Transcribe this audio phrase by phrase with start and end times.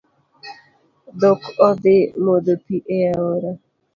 [1.19, 3.51] Dhok odhii modho pii e aora.